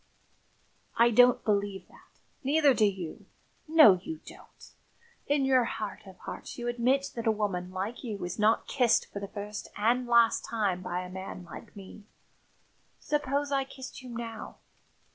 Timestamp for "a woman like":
7.27-8.03